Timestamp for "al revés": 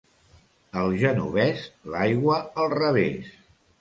2.65-3.29